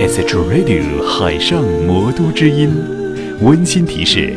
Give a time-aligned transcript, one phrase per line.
[0.00, 2.74] SH Radio 海上魔都之音，
[3.42, 4.34] 温馨提示：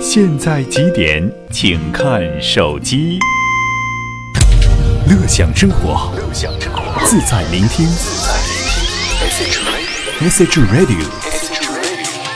[0.00, 1.30] 现在几点？
[1.50, 3.18] 请看手机。
[5.06, 6.14] 乐享生活，
[7.04, 7.86] 自在聆听。
[10.22, 11.04] SH Radio，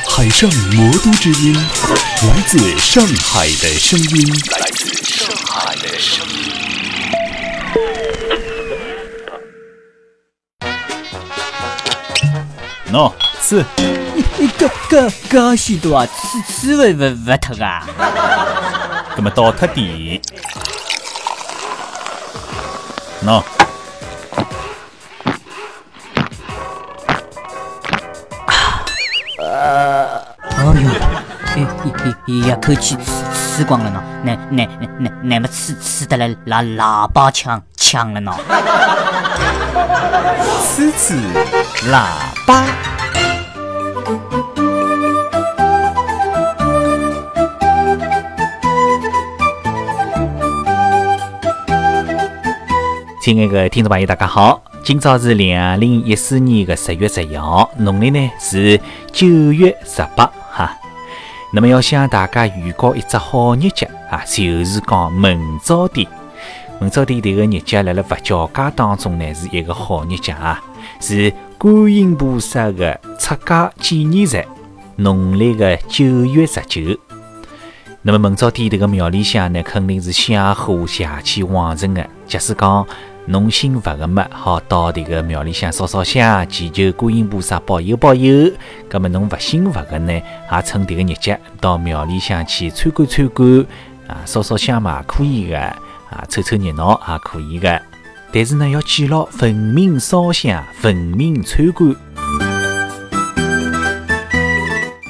[0.07, 4.29] 海上魔都之音，来自上海的声音。
[4.61, 6.36] 来自上海的声音。
[12.93, 13.65] 喏，吃。
[14.39, 17.83] 你这这这许多啊，吃吃不不不脱啊？
[19.17, 20.21] 那么倒脱点。
[23.25, 23.43] 喏。
[29.39, 30.07] 呃，
[30.51, 31.67] 哎呦，
[32.27, 33.05] 一一口气吃
[33.57, 34.69] 吃光了呢，那那
[34.99, 38.33] 那那么吃吃的来拿喇叭枪枪了呢？
[40.63, 41.15] 吃吃
[41.91, 42.05] 喇
[53.27, 54.63] 亲爱的听众朋友，大家好！
[54.85, 60.73] 今朝是两零一四年的十月十一号，农历呢是九月十八哈。
[61.53, 66.07] 那么要向大家预告一只好日节啊，就是讲明朝的，
[66.79, 70.63] 明朝的这个日节，辣辣佛教界当中呢是一个好日节啊，
[71.01, 74.45] 是观音菩萨的出家纪念日，
[74.95, 76.97] 农历的九月十九。
[78.03, 82.87] 那么明朝的这个庙里向呢，肯定是香火邪气旺盛的，假使讲。
[83.27, 88.53] 侬信佛的么，好到这个庙里向烧烧香，祈求观音菩萨保佑保佑。
[88.89, 93.67] 搿么侬勿信佛的呢，也趁这个日节到庙里向去参观参观，
[94.07, 97.83] 啊，烧烧香嘛可以个，啊，凑凑热闹也可以个。
[98.33, 101.95] 但是呢，要记牢，文明烧香，文明参观。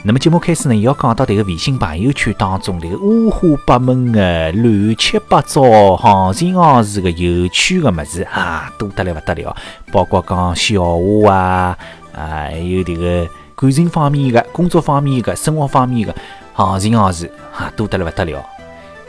[0.06, 9.56] 那么节目开始呢，也要讲到这个微信朋友圈当中这个五花八门的、乱七八糟、行情行事的有趣的么子啊，多得来不得了。
[9.90, 11.78] 包括讲笑话啊，
[12.14, 16.14] 啊，还有这个感情方面的、工作方面的、生活方面的
[16.52, 18.46] 行情行事啊，多得来不得了。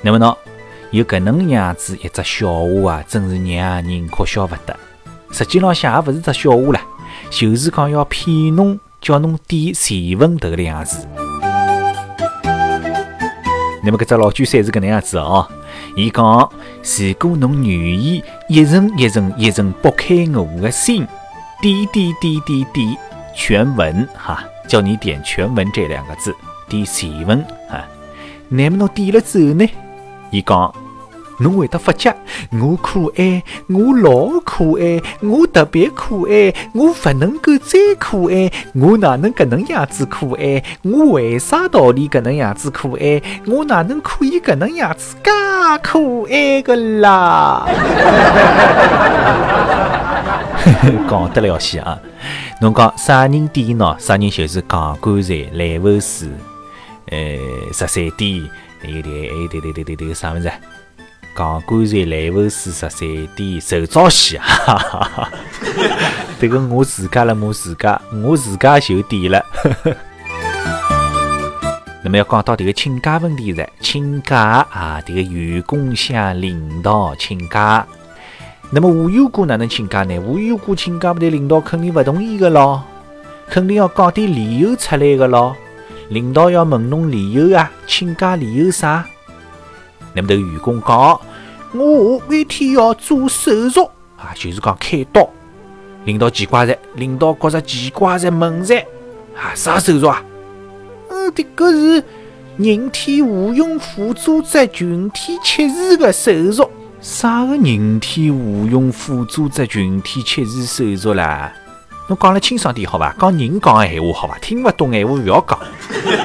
[0.02, 0.36] 那么呢，
[0.90, 4.75] 有搿能样子一只笑话啊，真是让人哭笑不得。
[5.30, 6.81] 实际浪向也勿是只笑话了，
[7.30, 8.80] 就是讲要骗侬。
[9.00, 11.08] 叫侬点前文头个样子。
[13.84, 15.47] 那么搿只老卷山是搿能样子哦。
[15.96, 16.50] 伊讲，
[16.84, 21.07] 如果侬愿意一层一层一层剥开我的心，
[21.62, 22.97] 点点点点点
[23.36, 26.36] 全文哈，叫你点全文这两个字，
[26.68, 27.84] 点前文哈。
[28.50, 29.69] 那么侬点了之后呢？
[30.31, 30.74] 伊讲。
[31.40, 32.14] 侬会得发觉
[32.52, 40.64] 我可爱，我老可爱，我特别可爱，我不能够再可爱，我哪能搿能样子可爱？
[40.81, 43.22] 我为啥道理搿能样子可爱？
[43.46, 45.31] 我哪能可以搿能样子介
[45.84, 46.00] 可
[46.30, 47.68] 爱个啦？
[51.09, 51.98] 讲得了些啊！
[52.59, 53.98] 侬讲啥人点喏？
[54.00, 56.28] 啥人就是讲棺材、来佛寺，
[57.09, 57.18] 呃，
[57.72, 58.44] 十三点，
[58.81, 60.52] 还有点，还有对对对对对，啥物事？
[61.38, 65.30] 讲干脆来佛寺十三点受早戏，哈哈哈！
[66.40, 69.46] 这个我自家了，我自家，我自家就点了。
[72.02, 77.86] 那么要讲到这个请假问题噻，请假啊，这个员工向领导请假。
[78.72, 80.19] 那么无缘故哪能请假呢？
[80.19, 82.81] 无缘故请假，不得领导肯定不同意的咯，
[83.48, 85.56] 肯定要讲点理由出来的咯。
[86.09, 89.06] 领导要问侬理由啊，请假理由啥？
[90.17, 91.22] 那么这个员工讲。
[91.73, 93.83] 我下半天要做手术
[94.17, 95.29] 啊，就是讲开刀。
[96.05, 98.79] 领导奇怪噻，领导觉着奇怪噻，问噻
[99.35, 100.23] 啊，啥手术啊？
[101.09, 102.03] 嗯，这个是
[102.57, 106.67] 人体无用辅助者群体切除的手术。
[107.00, 111.53] 啥个人体无用辅助者群体切除手术啦？
[112.07, 113.13] 侬讲了清爽点好吧？
[113.19, 114.38] 讲人讲的闲话好吧？
[114.42, 115.59] 听不懂闲话勿要讲。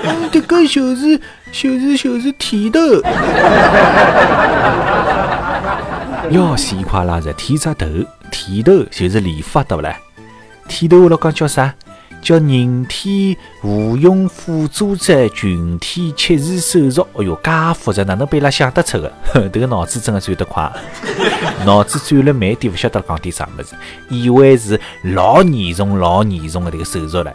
[0.04, 1.20] 嗯，这个就是
[1.50, 2.80] 就是就是剃头。
[6.30, 7.86] 要死快拉着剃只头，
[8.30, 9.94] 剃头就是理发，对勿啦？
[10.68, 11.74] 剃头我老讲叫啥？
[12.22, 17.06] 叫人体无用辅助者群体切除手术。
[17.14, 19.12] 哎哟，介复杂，哪能被伊拉想得出的？
[19.52, 20.70] 迭个脑子真的转得快，
[21.66, 23.74] 脑子转了慢点，勿晓得讲点啥么子，
[24.08, 27.32] 以为是老严重、老严重的迭个手术了。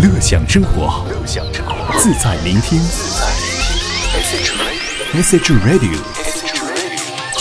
[0.00, 1.04] 乐享生活，
[1.98, 2.80] 自在聆听。
[5.14, 5.96] Message Radio，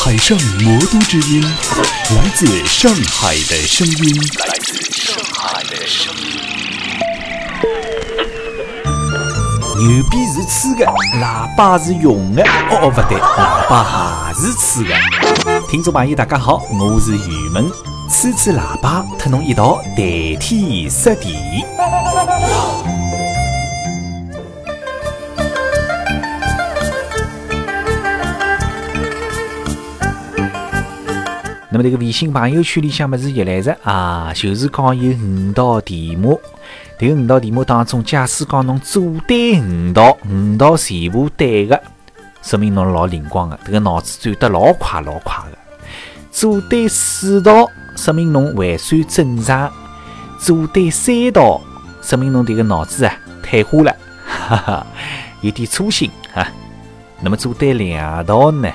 [0.04, 4.16] 海上魔都之音，来自上海的声音。
[4.40, 6.42] 来自上海的声音。
[9.78, 12.42] 牛逼是吹的，喇叭是用的。
[12.42, 14.96] 哦哦，不对，喇叭还是吹的。
[15.70, 17.72] 听众朋友，大家好，我是雨萌，
[18.10, 20.04] 吹吹喇叭，和侬一道谈
[20.40, 21.64] 天说地。
[31.74, 33.74] 那么这个微信朋友圈里向么是一来着？
[33.84, 36.38] 啊，就是讲有五道题目，
[37.00, 41.82] 这个五道题目当中，假使讲侬做对五道，五道全部对的，
[42.42, 45.58] 说明侬老灵光的，这个脑子转得老快老快的；
[46.30, 47.66] 做对四道，
[47.96, 49.70] 说明侬还算正常；
[50.38, 51.62] 做对三道，
[52.02, 53.96] 说明侬这个脑子啊退化了，
[54.28, 54.88] 哈哈，
[55.40, 56.46] 有点粗心哈。
[57.22, 58.70] 那么做对两道呢，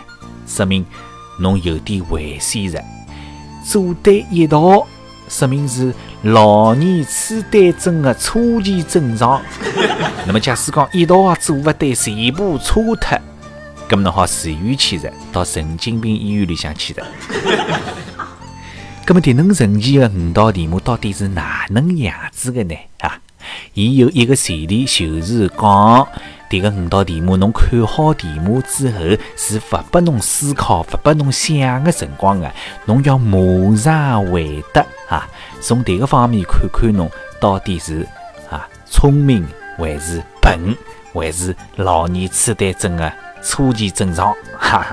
[0.46, 0.82] 说明。
[1.38, 2.82] 侬有点危险了，
[3.64, 4.86] 做对一道，
[5.28, 5.92] 说明是
[6.22, 9.40] 老年痴呆症的初期症状。
[10.26, 13.18] 那么假使讲一道啊做不对，全部错脱，
[13.88, 17.06] 咁么侬好自愿去的，到神经病医院里向去的。
[19.06, 22.74] 咁么这能神奇的五道题目到底是哪能样子的呢？
[22.98, 23.20] 啊，
[23.74, 26.08] 伊有一个前提，就是讲。
[26.48, 29.00] 迭个五道题目，侬看好题目之后，
[29.36, 32.48] 是勿拨侬思考、勿拨侬想的辰光的，
[32.84, 33.36] 侬要马
[33.76, 35.28] 上回答啊！
[35.60, 37.10] 从迭个方面看看，侬
[37.40, 38.06] 到底是
[38.48, 39.44] 啊聪明
[39.76, 40.72] 还是笨，
[41.12, 43.12] 还是老年痴呆症的
[43.42, 44.86] 初期症状，哈，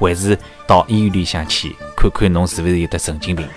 [0.00, 3.48] 还是到医院里向去看看侬是勿是有得神经病。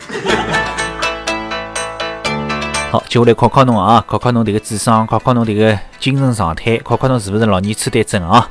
[2.91, 8.49] 好，接下来考考侬啊，考考侬这个智商，考考侬这个精神状态，考考侬是不是老年痴呆症啊？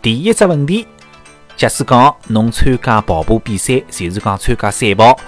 [0.00, 0.86] 第一只问题，
[1.56, 5.18] 假使讲侬参加跑步比赛，就是讲参加赛跑，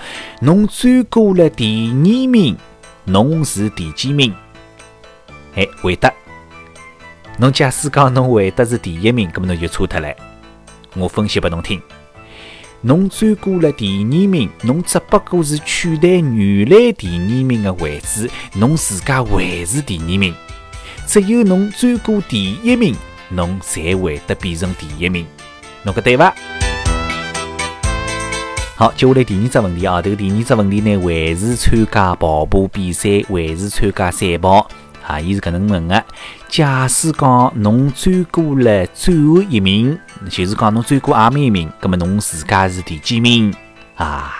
[0.42, 2.56] 侬追过了第二名，
[3.02, 4.32] 侬是第几名？
[5.56, 6.08] 哎，回答。
[7.36, 10.08] 侬假使讲侬回答是第一名，咁么侬就错脱了。
[10.94, 11.82] 我分析拨侬听。
[12.82, 20.34] 侬追过了第二名，侬只不过是取代原来第二名的位置，侬自家还是第二名。
[21.06, 22.96] 只有侬追过第一名，
[23.28, 25.26] 侬才会得变成第一名。
[25.82, 26.34] 侬讲对伐？
[28.76, 34.66] 好，接下来第二只问题啊，这个第二只问题呢，还是参加跑步比赛，还是参加赛跑？
[35.06, 36.02] 啊，伊是搿能问的。
[36.50, 39.96] 假使讲侬转过了最后一名，
[40.28, 43.54] 就是讲侬转过阿面一名，葛么侬自家是第几名？
[43.94, 44.34] 啊，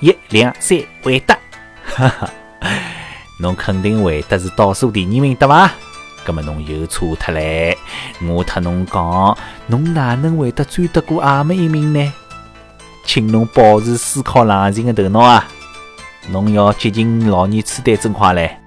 [0.00, 1.34] 一、两、三，回答。
[1.82, 2.30] 哈哈，
[3.40, 5.70] 侬肯定回答是倒数第二名，对伐？
[6.26, 7.76] 葛么侬又错脱嘞。
[8.28, 12.12] 我特侬讲，侬哪能会得追得过阿面一名呢？
[13.02, 15.48] 请侬保持思考冷静的头脑啊！
[16.28, 18.58] 侬要接近老年痴呆症快嘞。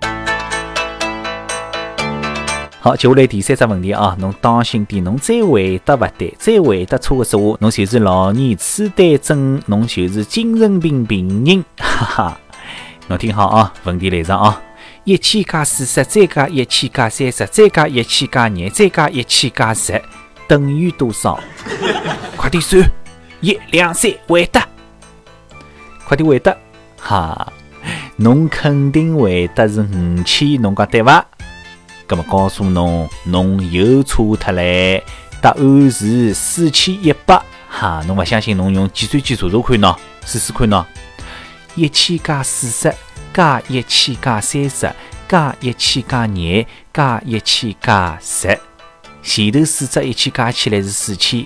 [2.82, 12.40] 好，接下来第三只问题啊，侬当心点，侬再回答勿对，再回答错个说话，侬就是老年痴呆症，侬就是精神病病人， 哈哈。
[13.10, 14.62] 侬听好啊，问题来上啊，
[15.04, 20.02] 一千加四十，再加一千加三十，再加一千加廿，再加一千加十，
[20.48, 21.38] 等于多少？
[22.38, 22.82] 快点算，
[23.42, 24.66] 一、两、三，回答，
[26.06, 26.56] 快点回答，
[26.98, 27.52] 哈，
[28.16, 31.26] 侬肯定回答是五千，侬讲对伐？
[32.10, 35.04] 咁么告诉侬，侬又错脱嘞！
[35.40, 37.40] 答案是四千一百。
[37.70, 40.84] 哈，侬勿相信，侬用计算机查查看喏，试试看喏。
[41.76, 42.92] 一千加四十
[43.32, 44.92] 加一千加三十
[45.28, 48.60] 加一千加廿加一千加十，
[49.22, 51.46] 前头四只一千加起来是四千。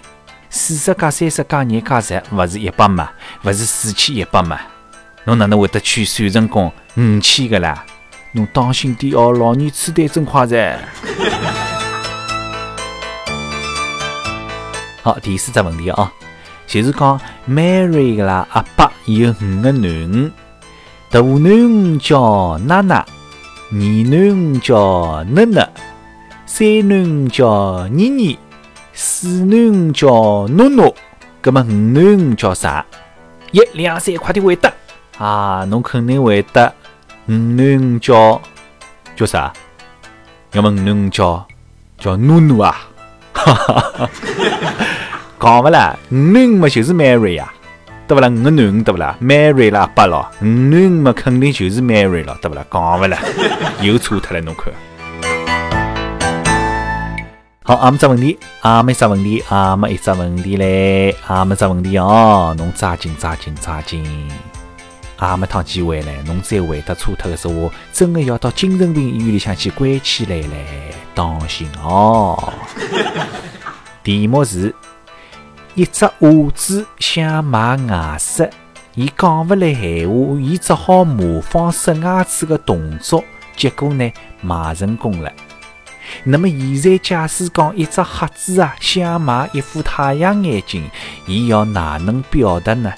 [0.50, 3.10] 四十加三十加廿加十，勿是一百嘛？
[3.44, 4.58] 勿是四千一百嘛？
[5.26, 7.86] 侬哪能会得去算成功五千个啦？
[8.36, 10.80] 侬当心点哦，老年痴呆真快噻！
[15.04, 16.12] 好，第四只问题啊，
[16.66, 20.32] 就是讲 Mary 个啦，阿爸有五个囡恩，
[21.12, 23.06] 大囡恩叫娜娜，
[23.72, 25.68] 二囡恩叫囡囡，
[26.48, 28.40] 三囡恩叫妮妮，
[28.94, 30.08] 四囡恩叫
[30.48, 30.96] 诺诺，
[31.40, 32.84] 葛么五囡恩叫啥？
[33.52, 34.74] 一、两、三，快点回答
[35.20, 35.64] 啊！
[35.70, 36.74] 侬肯定回答。
[37.28, 38.42] 五囡叫
[39.16, 39.54] 叫啥？
[40.52, 41.48] 要么五囡叫
[41.98, 42.76] 叫努努啊！
[43.34, 44.10] 哈哈哈！
[45.40, 47.52] 讲勿啦，五囡嘛就是 Mary 呀，
[48.08, 48.28] 对勿啦？
[48.28, 52.66] 五个囡对勿啦？Mary 啦，八咯，五囡嘛肯定就是 Mary 了，对勿啦？
[52.70, 53.18] 讲勿啦，
[53.82, 54.74] 又错脱了，侬看。
[57.66, 64.04] 好，阿没只问题，阿没啥问题，阿没一只问题嘞，阿没只问题哦，侬抓紧抓紧抓紧，
[65.24, 72.54] 阿没趟机会嘞，侬再回答错脱个说话，真的要到精神病医院里向去关起来嘞，当心哦。
[74.04, 74.76] 题目是：
[75.76, 78.46] 一只鸭子想买牙刷，
[78.96, 83.24] 伊讲勿来闲话，伊只好模仿刷牙齿个动作，
[83.56, 84.12] 结果呢，
[84.42, 85.32] 买成功了。
[86.26, 90.84] 那么现在，假使讲一只瞎子啊，想买一副太阳眼镜，
[91.28, 92.92] 伊要哪能表达呢？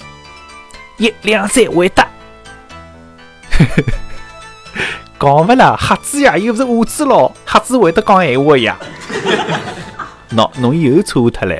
[0.98, 2.04] 一两三，回答。
[5.18, 8.76] 讲勿啦，瞎子呀，又勿是哑子咯，瞎子会得讲闲话呀？
[10.32, 11.56] 喏，侬又错脱了。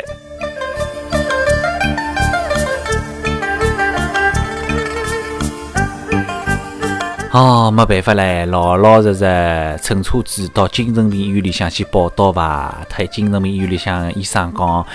[7.32, 12.80] 哦，没办法嘞，老老实实乘车子到精神病医院里向去报道吧。
[12.88, 14.86] 他精神病医院里向医生讲，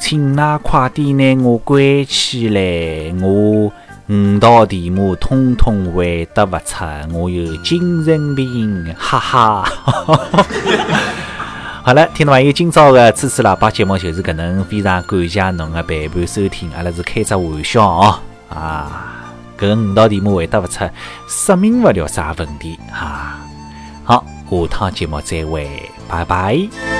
[0.00, 3.72] 请㑚快点拿我关起来，我
[4.08, 9.64] 五道题目通通回答勿出，我有精神病，哈哈。
[11.82, 18.18] 好了，听众朋友，今朝的支持喇叭节目就是搿能，非常感谢侬的陪伴收听，阿拉是开只玩笑哦，
[18.50, 19.22] 啊。
[19.58, 20.84] 搿五道题目回答勿出，
[21.26, 23.38] 说明勿了啥问题哈。
[24.04, 25.66] 好，下趟节目再会，
[26.06, 26.93] 拜拜。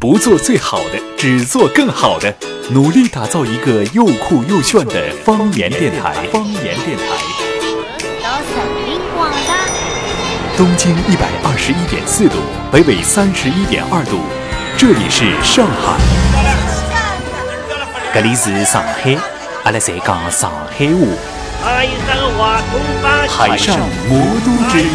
[0.00, 2.34] 不做最好的，只做更好的，
[2.70, 6.14] 努力打造一个又酷又炫的方言电台。
[6.32, 7.04] 方言电台。
[10.56, 12.38] 东经一百二十一点四度，
[12.72, 14.20] 北纬三十一点二度，
[14.78, 15.98] 这里是上海。
[18.14, 19.18] 这里是上海，
[19.64, 20.86] 阿拉在讲上海
[22.38, 22.58] 话。
[23.28, 23.78] 海上
[24.08, 24.88] 魔都之音，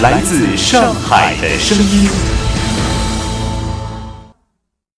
[0.00, 2.08] 来自上海的声音。